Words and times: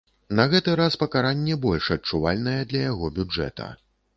На 0.37 0.45
гэты 0.53 0.71
раз 0.79 0.95
пакаранне 1.03 1.59
больш 1.67 1.91
адчувальнае 1.99 2.59
для 2.73 2.81
яго 2.91 3.11
бюджэта. 3.19 3.73